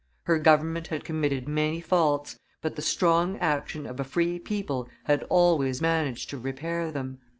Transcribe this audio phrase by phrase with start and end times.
[0.23, 5.21] Her government had committed many faults; but the strong action of a free people had
[5.29, 7.19] always managed to repair them.